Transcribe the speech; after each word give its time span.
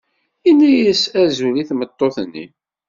Yenna-as 0.45 1.03
azul 1.21 1.55
i 1.57 1.63
tmeṭṭut-nni. 1.69 2.45